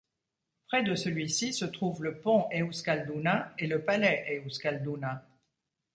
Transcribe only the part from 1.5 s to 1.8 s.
se